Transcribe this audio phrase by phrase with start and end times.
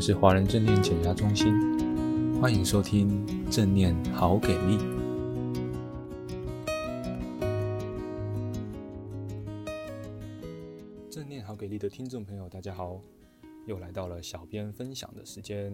[0.00, 1.52] 们是华人正念减压中心，
[2.40, 4.78] 欢迎收听正念好给力。
[11.10, 12.98] 正念好给力的听众朋友，大家好，
[13.66, 15.70] 又来到了小编分享的时间。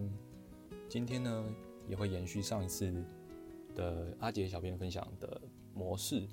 [0.89, 1.45] 今天呢，
[1.87, 2.93] 也会延续上一次
[3.75, 5.41] 的阿杰小编分享的
[5.73, 6.27] 模式，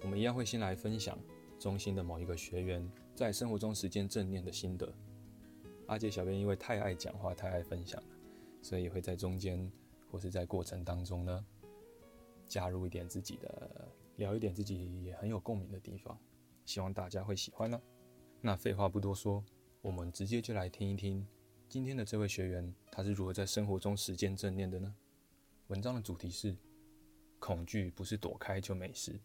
[0.00, 1.18] 我们一样会先来分享
[1.58, 4.90] 中心的某一个学员在生活中实践正念的心得。
[5.90, 8.08] 阿杰小编因为太爱讲话、太爱分享了，
[8.62, 9.68] 所以会在中间
[10.08, 11.44] 或是在过程当中呢，
[12.46, 16.16] 加入一点自己的，聊一点自己也很有共鸣的地方，
[16.64, 17.82] 希望大家会喜欢呢。
[18.40, 19.44] 那废话不多说，
[19.82, 21.26] 我们直接就来听一听
[21.68, 24.94] 今天的这位学员他是如何在生活中实践正念的呢？
[25.66, 26.56] 文章的主题是：
[27.40, 29.18] 恐惧不是躲开就没事，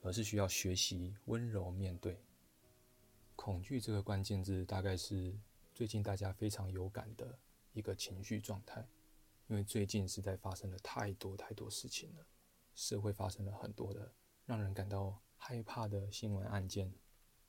[0.00, 2.18] 而是需要学习温柔面对。
[3.36, 5.36] 恐惧这个关键字大概是。
[5.74, 7.38] 最近大家非常有感的
[7.72, 8.86] 一个情绪状态，
[9.46, 12.26] 因为最近实在发生了太多太多事情了，
[12.74, 14.12] 社会发生了很多的
[14.44, 16.92] 让人感到害怕的新闻案件，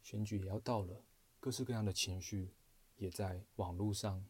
[0.02, 1.04] 选举也要到了，
[1.42, 2.54] 各式各样的情绪
[2.96, 4.26] 也在网络上、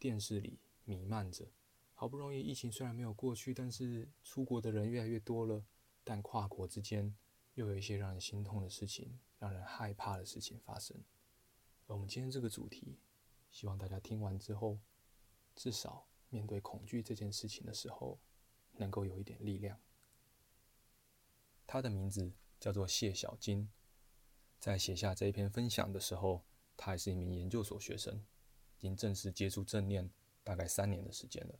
[0.00, 1.46] 电视里弥漫着。
[1.94, 5.64] 好不容易疫情虽然没有过去，但是出国的人越来越多了，
[6.02, 7.14] 但跨国之间
[7.54, 10.96] 又有一些让人心痛的事情、让人害怕的事情发生。
[11.86, 12.98] 而我们今天这个主题。
[13.50, 14.78] 希望大家听完之后，
[15.56, 18.20] 至少面对恐惧这件事情的时候，
[18.72, 19.80] 能够有一点力量。
[21.66, 23.70] 他的名字叫做谢小金，
[24.58, 26.44] 在写下这一篇分享的时候，
[26.76, 28.24] 他还是一名研究所学生，
[28.76, 30.10] 已经正式接触正念
[30.44, 31.58] 大概三年的时间了。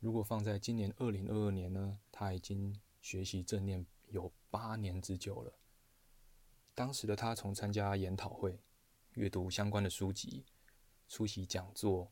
[0.00, 5.58] 如果放在今年二零二二年呢，他已经学习正念有八年之久了。
[6.74, 8.60] 当时的他从参加研讨会、
[9.12, 10.44] 阅读相关的书籍。
[11.08, 12.10] 出席讲座，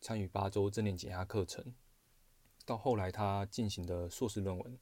[0.00, 1.74] 参与八周正念减压课程，
[2.64, 4.78] 到后来他进行的硕士论文。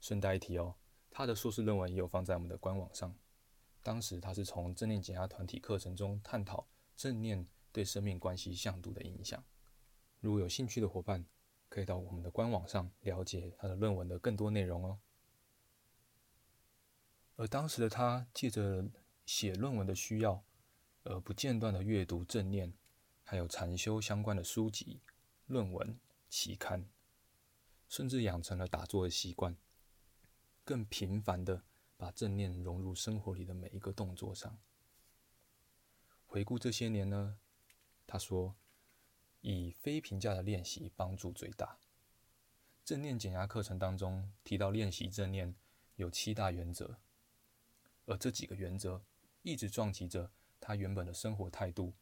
[0.00, 0.76] 顺带一提哦，
[1.10, 3.12] 他的硕士论文也有放在我们的官网上。
[3.82, 9.42] 当时他是从正念减压团体课程中探讨正念对生命关系向度的影响。
[10.20, 11.24] 如果有兴趣的伙伴，
[11.68, 14.98] 可以到我们的官网上了解他的论文的更多内容哦。
[17.36, 18.88] 而当时的他借着
[19.24, 20.42] 写论文的需要。
[21.08, 22.72] 而不间断的阅读正念，
[23.22, 25.00] 还有禅修相关的书籍、
[25.46, 26.84] 论文、期刊，
[27.88, 29.56] 甚至养成了打坐的习惯，
[30.64, 31.62] 更频繁的
[31.96, 34.58] 把正念融入生活里的每一个动作上。
[36.26, 37.38] 回顾这些年呢，
[38.04, 38.56] 他说，
[39.42, 41.78] 以非评价的练习帮助最大。
[42.84, 45.54] 正念减压课程当中提到练习正念
[45.94, 46.98] 有七大原则，
[48.06, 49.04] 而这几个原则
[49.42, 50.32] 一直撞击着。
[50.60, 51.94] 他原本的生活态度，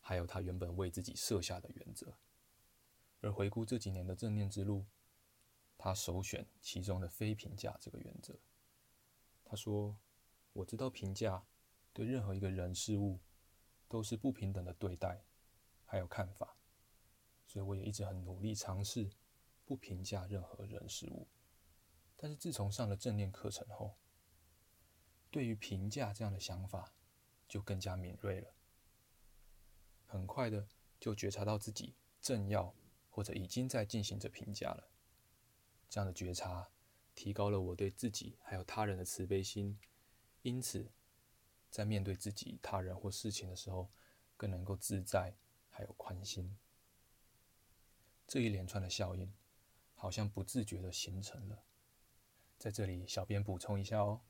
[0.00, 2.18] 还有他原本为自己设下的原则。
[3.20, 4.86] 而回顾这几年的正念之路，
[5.76, 8.38] 他首选其中的非评价这个原则。
[9.44, 9.98] 他说
[10.52, 11.46] ：“我知道评价
[11.92, 13.20] 对任何一个人事物
[13.88, 15.24] 都是不平等的对待，
[15.84, 16.56] 还有看法，
[17.46, 19.10] 所以我也一直很努力尝试
[19.64, 21.28] 不评价任何人事物。
[22.16, 23.96] 但是自从上了正念课程后，
[25.30, 26.92] 对于评价这样的想法。”
[27.48, 28.52] 就更加敏锐了，
[30.06, 30.68] 很快的
[31.00, 32.74] 就觉察到自己正要
[33.08, 34.90] 或者已经在进行着评价了。
[35.88, 36.68] 这样的觉察
[37.14, 39.78] 提高了我对自己还有他人的慈悲心，
[40.42, 40.90] 因此
[41.70, 43.90] 在面对自己、他人或事情的时候，
[44.36, 45.34] 更能够自在
[45.70, 46.56] 还有宽心。
[48.26, 49.32] 这一连串的效应
[49.94, 51.64] 好像不自觉的形成了。
[52.58, 54.20] 在这里，小编补充一下哦，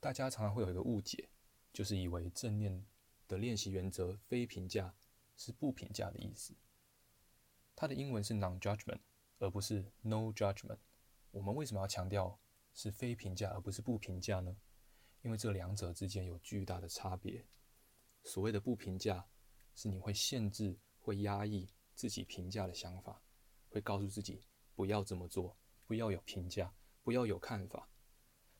[0.00, 1.28] 大家常常会有一个误解。
[1.76, 2.86] 就是以为正念
[3.28, 4.94] 的练习原则非评价
[5.36, 6.54] 是不评价的意思。
[7.74, 9.00] 它的英文是 non-judgment，
[9.40, 10.78] 而不是 no judgment。
[11.32, 12.40] 我们为什么要强调
[12.72, 14.56] 是非评价而不是不评价呢？
[15.20, 17.44] 因为这两者之间有巨大的差别。
[18.24, 19.26] 所谓的不评价，
[19.74, 23.20] 是你会限制、会压抑自己评价的想法，
[23.68, 24.42] 会告诉自己
[24.74, 26.72] 不要这么做，不要有评价，
[27.02, 27.90] 不要有看法。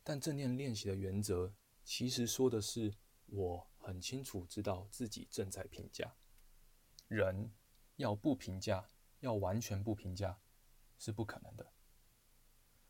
[0.04, 2.92] 但正念练习的原则其实说的是。
[3.26, 6.14] 我很清楚知道自己正在评价，
[7.08, 7.50] 人
[7.96, 8.88] 要不评价，
[9.20, 10.38] 要完全不评价
[10.98, 11.72] 是不可能的。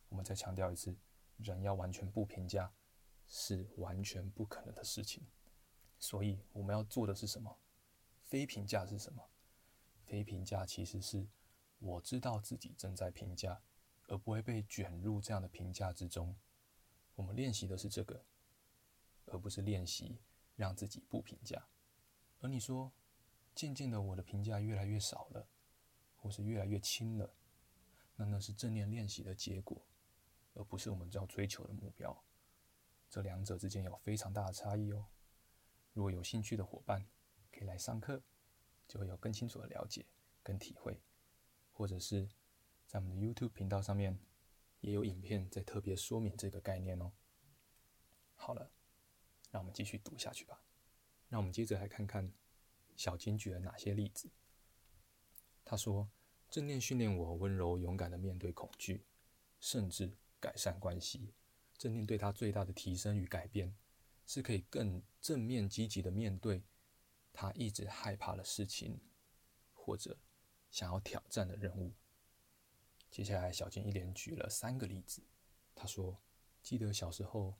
[0.08, 0.94] 我们再强调一次，
[1.38, 2.72] 人要完全不评价
[3.26, 5.26] 是完全不可能的事情。
[5.98, 7.58] 所以我们要做的是什么？
[8.22, 9.22] 非评价是什么？
[10.04, 11.26] 非评价其实是
[11.78, 13.60] 我知道自己正在评价，
[14.08, 16.36] 而不会被卷入这样的评价之中。
[17.14, 18.22] 我们练习的是这个。
[19.26, 20.18] 而不是练习
[20.54, 21.68] 让自己不评价。
[22.40, 22.92] 而你说，
[23.54, 25.48] 渐渐的我的评价越来越少了，
[26.16, 27.34] 或是越来越轻了，
[28.16, 29.86] 那那是正念练习的结果，
[30.54, 32.24] 而不是我们要追求的目标。
[33.08, 35.06] 这两者之间有非常大的差异哦。
[35.92, 37.06] 如果有兴趣的伙伴，
[37.50, 38.22] 可以来上课，
[38.86, 40.04] 就会有更清楚的了解
[40.42, 41.00] 跟体会，
[41.72, 42.28] 或者是
[42.86, 44.18] 在我们的 YouTube 频道上面
[44.80, 47.12] 也有影片在特别说明这个概念哦。
[48.34, 48.70] 好了，
[49.50, 50.60] 让我们继续读下去吧。
[51.28, 52.32] 让我们接着来看看
[52.96, 54.30] 小金举了哪些例子。
[55.64, 56.08] 他说
[56.48, 59.04] ：“正念训练我温柔勇敢的面对恐惧，
[59.58, 61.34] 甚至改善关系。
[61.76, 63.74] 正念对他最大的提升与改变，
[64.24, 66.62] 是可以更正面积极的面对
[67.32, 69.00] 他一直害怕的事情，
[69.74, 70.16] 或者
[70.70, 71.92] 想要挑战的任务。”
[73.10, 75.22] 接下来，小金一连举了三个例子。
[75.74, 76.22] 他说
[76.62, 77.54] ：“记得小时候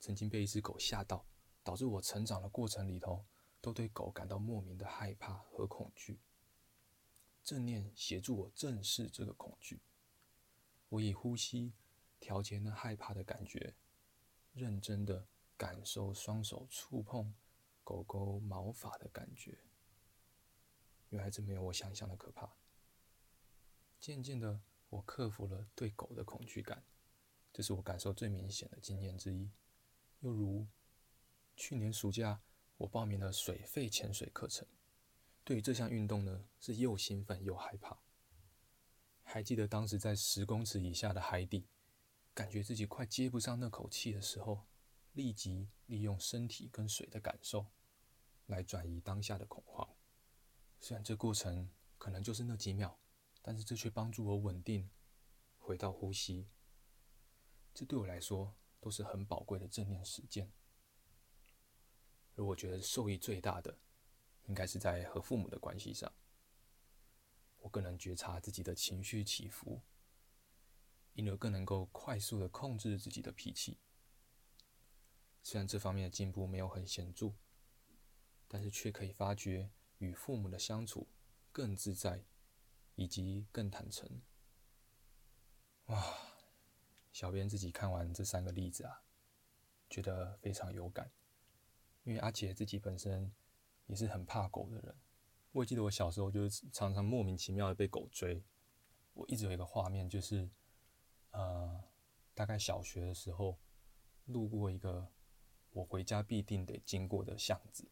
[0.00, 1.24] 曾经被一只狗吓到。”
[1.64, 3.24] 导致我成长的过程里头，
[3.60, 6.18] 都对狗感到莫名的害怕和恐惧。
[7.44, 9.80] 正念协助我正视这个恐惧，
[10.88, 11.72] 我以呼吸
[12.18, 13.74] 调节那害怕的感觉，
[14.52, 15.26] 认真的
[15.56, 17.34] 感受双手触碰
[17.84, 19.58] 狗狗毛发的感觉。
[21.10, 22.52] 原来这没有我想象的可怕。
[24.00, 26.84] 渐渐的，我克服了对狗的恐惧感，
[27.52, 29.50] 这是我感受最明显的经验之一。
[30.20, 30.66] 又如。
[31.56, 32.42] 去年暑假，
[32.78, 34.66] 我报名了水肺潜水课程。
[35.44, 37.98] 对于这项运动呢，是又兴奋又害怕。
[39.22, 41.68] 还记得当时在十公尺以下的海底，
[42.34, 44.66] 感觉自己快接不上那口气的时候，
[45.12, 47.66] 立即利用身体跟水的感受，
[48.46, 49.88] 来转移当下的恐慌。
[50.80, 52.98] 虽然这过程可能就是那几秒，
[53.40, 54.90] 但是这却帮助我稳定，
[55.58, 56.48] 回到呼吸。
[57.72, 60.52] 这对我来说都是很宝贵的正念实践。
[62.34, 63.78] 而我觉得受益最大的，
[64.46, 66.12] 应该是在和父母的关系上。
[67.58, 69.80] 我更能觉察自己的情绪起伏，
[71.14, 73.78] 因而更能够快速的控制自己的脾气。
[75.42, 77.32] 虽然这方面的进步没有很显著，
[78.48, 81.08] 但是却可以发觉与父母的相处
[81.52, 82.24] 更自在，
[82.94, 84.22] 以及更坦诚。
[85.86, 86.02] 哇！
[87.12, 89.02] 小编自己看完这三个例子啊，
[89.90, 91.10] 觉得非常有感。
[92.04, 93.32] 因为阿杰自己本身
[93.86, 94.96] 也是很怕狗的人，
[95.52, 98.42] 我也记得我小时候就是常常莫名其妙的被狗追。
[99.14, 100.48] 我一直有一个画面，就是
[101.30, 101.84] 呃，
[102.34, 103.58] 大概小学的时候，
[104.24, 105.12] 路过一个
[105.70, 107.88] 我回家必定得经过的巷子，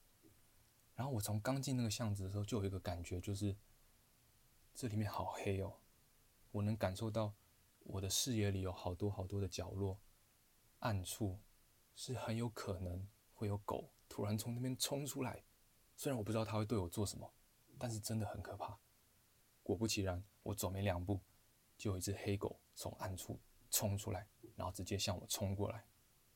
[0.94, 3.56] 然后我从刚进那个巷子的时候，就有一个感觉，就是
[4.74, 5.78] 这里面好黑哦，
[6.50, 7.34] 我能感受到
[7.80, 10.00] 我的视野里有好多好多的角落、
[10.80, 11.38] 暗处，
[11.94, 13.92] 是很有可能会有狗。
[14.10, 15.44] 突然从那边冲出来，
[15.96, 17.32] 虽然我不知道他会对我做什么，
[17.78, 18.76] 但是真的很可怕。
[19.62, 21.20] 果不其然，我走没两步，
[21.78, 23.38] 就有一只黑狗从暗处
[23.70, 24.26] 冲出来，
[24.56, 25.86] 然后直接向我冲过来。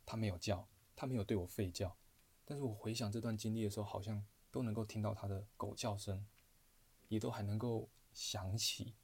[0.06, 1.97] 它没有叫，它没有对我吠叫，
[2.44, 6.25] 但是我回想这段经历的时候，好像都能够听到它的狗叫声，
[7.09, 8.94] 也都还能够想起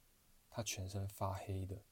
[0.49, 1.83] 它全身发黑的，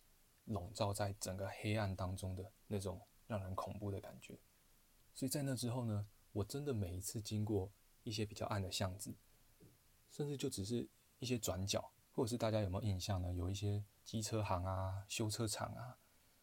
[0.46, 4.40] 笼罩在整个黑暗当中的那种让人恐怖的感觉。
[5.14, 7.72] 所以在那之后呢，我真的每一次经过
[8.04, 9.16] 一些比较暗的巷子，
[10.12, 10.88] 甚至就只是
[11.20, 13.34] 一些转角，或者是大家有没有印象呢？
[13.34, 15.98] 有一些机车行啊、修车厂啊，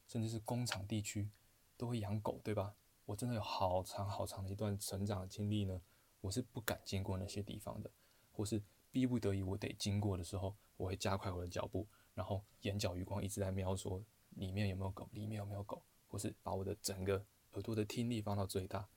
[0.07, 1.31] 甚至是工厂地区，
[1.77, 2.75] 都会养狗，对吧？
[3.05, 5.81] 我真的有好长好长的一段成长的经历呢，
[6.21, 7.89] 我是不敢经过那些地方的，
[8.33, 18.89] 或是逼不得已我得经过的时候，我会加快我的脚步，然后眼角余光一直在瞄说里面有没有狗，里面有没有狗，或是把我的整个耳朵的听力放到最大。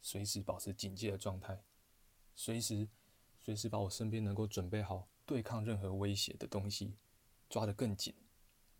[0.00, 1.62] 随时保持警戒的状态，
[2.34, 2.88] 随时
[3.40, 6.96] 随时把我身边能够准备好对抗任何威胁的东西
[7.48, 8.14] 抓得更紧，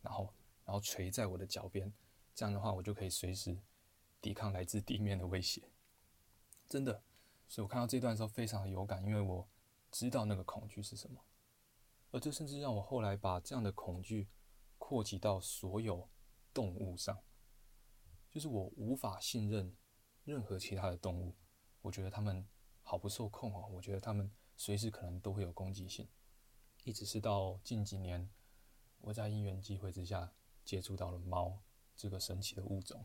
[0.01, 0.33] 然后
[0.65, 1.93] 然后垂在我的脚边，
[2.35, 3.59] 这样的话我就可以随时
[4.21, 5.71] 抵抗来自地面的威胁。
[6.69, 7.03] 真的，
[7.49, 9.49] 所以我看到这段的时候非常的有感，因为我
[9.91, 11.25] 知道那个恐惧是什么，
[12.11, 14.29] 而这甚至让我后来把这样的恐惧
[14.77, 16.09] 扩及到所有
[16.53, 17.19] 动物上，
[18.31, 19.75] 就是我无法信任。
[20.29, 21.35] 任何其他的动物，
[21.81, 22.47] 我觉得它们
[22.83, 23.67] 好不受控哦。
[23.73, 26.07] 我觉得它们随时可能都会有攻击性。
[26.85, 28.29] 一直是到近几年，
[29.01, 30.35] 我在因缘际会之下
[30.67, 31.63] 接触到了猫
[31.97, 33.03] 这个神奇的物种。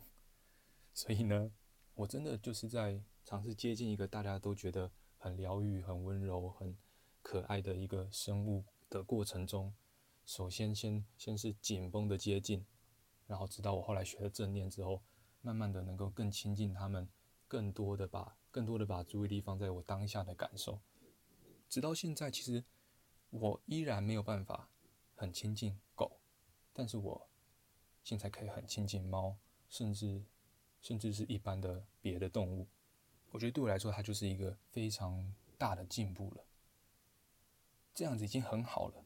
[0.94, 1.50] 所以呢，
[1.94, 6.77] 我真的就是在尝试接近一个大家都觉得很疗愈、很温柔、很
[7.22, 9.74] 可爱的一个生物的过程中，
[10.25, 12.65] 首先先先是紧绷的接近，
[13.27, 15.01] 然后直到我后来学了正念之后。
[15.43, 17.07] 慢慢的能够更亲近他们，
[17.50, 20.79] 更多的把更多的把注意力放在我当下的感受，
[21.67, 22.63] 直到现在，其实
[23.29, 24.69] 我依然没有办法
[25.15, 26.19] 很亲近狗，
[26.71, 27.27] 但是我
[28.03, 29.35] 现在可以很亲近猫，
[29.67, 30.23] 甚至
[30.81, 32.65] 甚至是一般的别的动物。
[33.31, 36.45] 我觉得对我来说，它就是一个非常大的进步了。
[37.93, 39.03] 这样子已经很好了。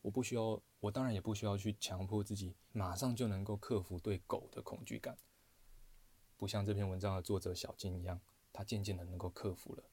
[0.00, 5.16] 我不需要，我当然也不需要去强迫自己马上就能够克服对狗的恐惧感，
[6.42, 8.20] 不像这篇文章的作者小金一样，
[8.52, 9.84] 他渐渐的能够克服了。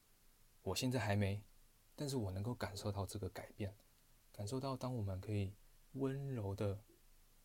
[0.62, 1.40] 我现在还没，
[1.94, 3.72] 但是我能够感受到这个改变，
[4.32, 5.54] 感受到当我们可以
[5.92, 6.80] 温柔的，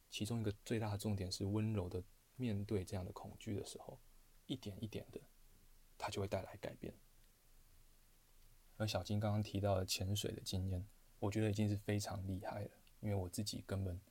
[0.10, 2.04] 其中一个最大的重点是温柔的
[2.36, 4.00] 面对这样的恐惧的时候，
[4.48, 5.22] 一点一点的，
[6.00, 6.92] 它就会带来改变。
[8.78, 10.84] 而小金刚刚提到的潜水的经验。
[11.20, 12.72] 我觉得已经是非常厉害了，
[13.02, 14.02] 因为我自己根本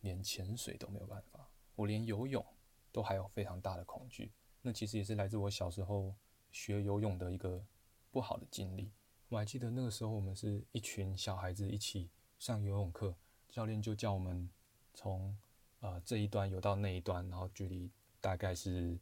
[0.00, 2.44] 连潜水都没有办法，我连游泳
[2.92, 4.30] 都还有非常大的恐惧。
[4.60, 6.14] 那其实也是来自我小时候
[6.50, 7.64] 学游泳的一个
[8.10, 8.92] 不好的经历。
[9.28, 13.16] 我还记得那个时候，我们是一群小孩子一起上游泳课，
[13.48, 14.48] 教练就叫我们
[14.94, 15.36] 从
[15.80, 18.98] 呃这一端游到那一端，然后距离大概是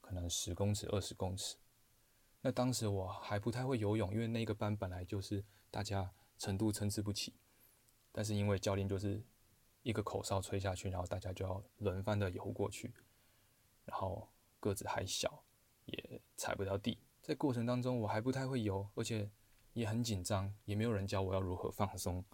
[0.00, 1.56] 可能十公尺、二十公尺。
[2.42, 6.12] 那当时我还不太会游泳，因为那个班本来就是大家。
[6.40, 7.34] 程度参差不齐，
[8.10, 9.22] 但是因为教练就是
[9.82, 12.90] 一个口哨吹下去，然后大家就要轮番的游过去，
[13.90, 14.26] 然后
[14.58, 15.44] 个子还小，
[15.84, 16.96] 也踩不到地。
[17.20, 19.28] 在过程当中，我还不太会游，而且
[19.74, 22.24] 也很紧张，也没有人教我要如何放松。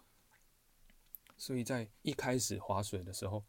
[1.35, 3.43] 所以在一开始划水的时候，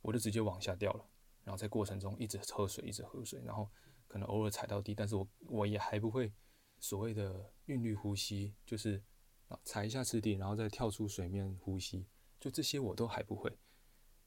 [0.00, 1.04] 我就直接往下掉了，
[1.44, 3.68] 然后在过程中一直喝水，一直喝水，然后
[4.08, 6.32] 可能偶尔踩到地，但是我我也还不会
[6.78, 9.02] 所谓的韵律呼吸，就是。
[9.64, 12.06] 踩一下池底，然后再跳出水面呼吸，
[12.38, 13.58] 就这些我都还不会，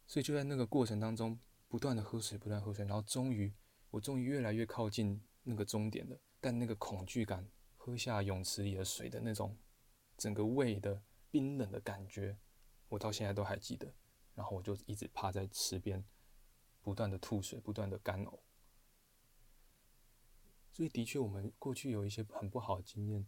[0.06, 1.39] 所以就在那个过程当中，
[1.74, 3.51] 不断的喝水，不断喝水，然后终于，
[3.89, 6.15] 我终于越来越靠近那个终点了。
[6.39, 9.58] 但那个恐惧感，喝下泳池里的水的那种，
[10.15, 11.01] 整个胃的
[11.32, 12.38] 冰冷的感觉，
[12.89, 13.92] 我到现在都还记得。
[14.36, 16.06] 然后我就一直趴在池边，
[16.84, 18.38] 不断的吐水，不断的干呕。
[20.72, 23.25] 所以的确，我们过去有一些很不好的经验，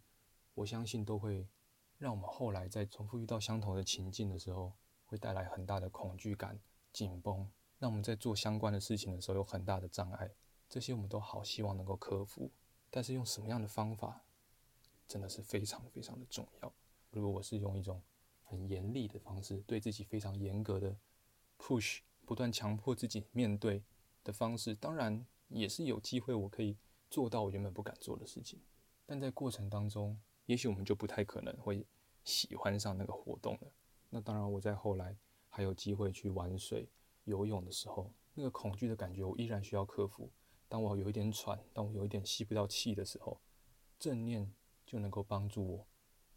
[0.54, 1.50] 我相信都会。
[1.98, 4.74] 让我们后来在重复遇到相同的情境的时候，
[5.06, 6.60] 会带来很大的恐惧感、
[6.94, 10.32] 紧绷，让我们在做相关的事情的时候有很大的障碍。
[10.70, 12.52] 这些我们都好希望能够克服，
[12.90, 14.24] 但是用什么样的方法，
[15.08, 16.74] 真的是非常非常的重要。
[17.12, 18.02] 如果我是用一种
[18.44, 20.96] 很严厉的方式，对自己非常严格的
[21.60, 23.84] push，不断强迫自己面对
[24.24, 26.78] 的方式，当然也是有机会我可以
[27.10, 28.60] 做到我原本不敢做的事情，
[29.06, 30.20] 但在过程当中。
[30.48, 31.84] 也许我们就不太可能会
[32.24, 33.72] 喜欢上那个活动了。
[34.12, 35.18] 那当然，我在后来
[35.50, 36.88] 还有机会去玩水、
[37.26, 40.32] 游泳的时候，那个恐惧的感觉我依然需要克服。
[40.68, 43.40] 当我有一点喘，当我有一点吸不到气的时候，
[44.00, 44.52] 正念
[44.86, 45.88] 就能够帮助我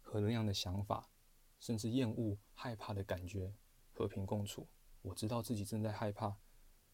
[0.01, 1.09] 和那样的想法，
[1.59, 3.55] 甚至厌恶、害怕的感觉
[3.91, 4.67] 和平共处。
[5.01, 6.37] 我知道自己正在害怕，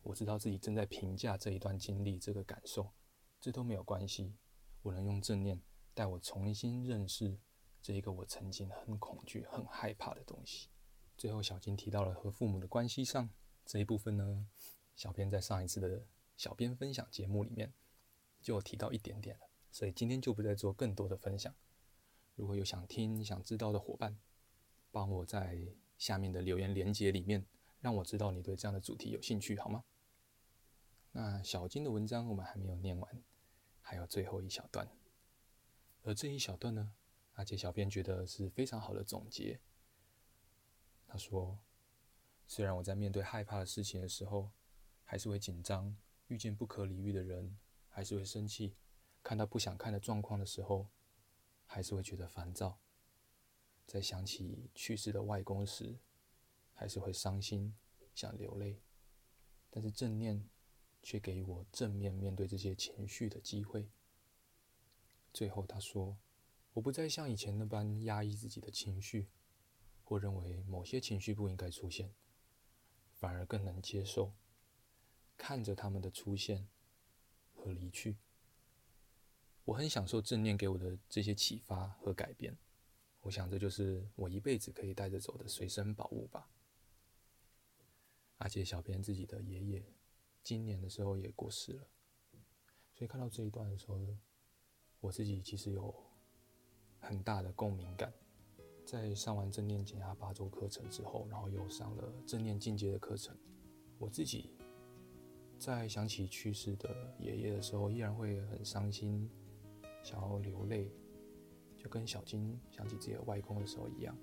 [0.03, 2.93] 我知道自己正在评价这一段经历、这个感受，
[3.41, 4.35] 这都没有关系。
[4.81, 5.61] 我能用正念。
[5.93, 7.39] 带我重新认识
[7.81, 10.67] 这一个我曾经很恐惧、很害怕的东西。
[11.15, 13.29] 最后，小金提到了和父母的关系上
[13.65, 14.47] 这一部分呢，
[14.95, 16.05] 小编在上一次的
[16.37, 17.73] 小编分享节目里面
[18.41, 21.53] 就提到一点点了，所以今天就不再做更多的分享。
[22.35, 24.17] 如果有想听、想知道的伙伴，
[24.91, 25.57] 帮我在
[25.97, 27.45] 下面的留言连接里面，
[27.79, 29.83] 让我知道你对这样的主题有兴趣，好吗？
[31.11, 33.23] 那小金的文章我们还没有念完，
[33.81, 34.87] 还有最后一小段。
[36.03, 36.93] 而这一小段呢，
[37.33, 39.59] 阿杰小编觉得是非常好的总结。
[41.07, 41.57] 他说
[42.47, 44.51] ：“虽然我在面对害怕的事情的时候，
[45.03, 45.95] 还是会紧张；
[46.27, 47.57] 遇见不可理喻的人，
[47.89, 48.75] 还是会生气；
[49.23, 50.87] 看到不想看的状况的时候，
[51.65, 52.77] 还是会觉得烦躁；
[53.87, 55.97] 在想起去世的外公时，
[56.73, 57.75] 还是会伤心，
[58.13, 58.81] 想流泪。
[59.69, 60.47] 但是正念
[61.03, 63.89] 却给我正面面对这些情绪的机会。”
[65.33, 66.17] 最后，他说
[66.73, 69.27] ：“我不再像以前那般压抑自己的情绪，
[70.03, 72.13] 或认为某些情绪不应该出现，
[73.25, 74.31] 反而更能接受，
[75.35, 76.67] 看着他们的出现
[77.55, 78.17] 和离去。
[79.63, 82.55] 我很享受正念给我的这些启发和改变。
[83.21, 86.47] 我想，这就是我一辈子可以带着走的随身宝物吧。”
[88.37, 89.83] 而且小编自己的爷爷，
[90.43, 91.87] 今年的时候也过世了，
[92.93, 94.15] 所以看到这一段的时候。
[94.99, 95.91] 我自己其实有
[96.99, 98.13] 很大的共鸣感，
[98.85, 103.35] 在上完正念减压八周课程之后，然后又上了正念进阶的课程，
[103.97, 104.51] 我自己
[105.57, 109.27] 在想起去世的爷爷的时候，依然会很伤心，
[110.03, 110.91] 想要流泪，
[111.77, 114.15] 就跟小金想起自己的外公的时候一样。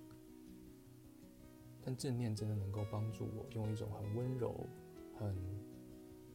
[1.85, 4.65] 但正念真的能够帮助我用一种很温柔、
[5.19, 5.37] 很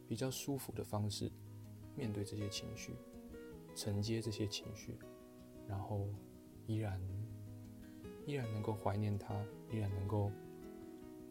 [0.06, 1.32] 比较舒服的方式
[1.96, 2.94] 面对这些情绪，
[3.74, 4.98] 承接这些情绪，
[5.66, 6.06] 然后
[6.66, 7.00] 依然
[8.28, 9.34] 依然能够怀念他，
[9.72, 10.30] 依然能够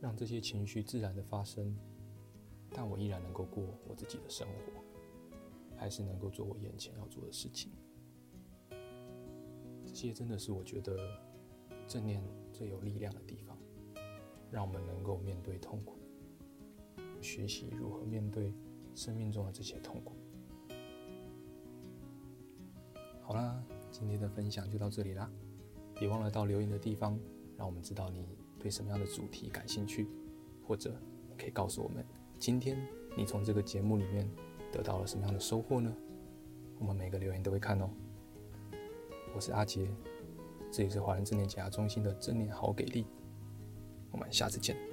[0.01, 1.77] 让这些情绪自然的发生，
[2.71, 4.81] 但我依然能够过我自己的生活，
[5.77, 7.71] 还是能够做我眼前要做的事情。
[9.85, 10.97] 这些真的是我觉得
[11.87, 12.19] 正念
[12.51, 13.55] 最有力量的地方。
[14.49, 15.99] 让我们能够面对痛苦，
[17.21, 18.53] 学习如何面对
[18.95, 20.15] 生命中的这些痛苦。
[23.21, 23.61] 好啦，
[23.91, 25.29] 今天的分享就到这里啦，
[25.99, 27.19] 别忘了到留言的地方，
[27.57, 28.27] 让我们知道你
[28.59, 30.07] 对什么样的主题感兴趣，
[30.65, 30.95] 或者
[31.37, 32.05] 可以告诉我们，
[32.37, 32.77] 今天
[33.15, 34.29] 你从这个节目里面
[34.71, 35.93] 得到了什么样的收获呢？
[36.79, 37.89] 我们每个留言都会看哦。
[39.33, 39.89] 我是阿杰，
[40.71, 43.05] 这里是华人正念解压中心的正念好给力。
[44.11, 44.86] 我们下次见。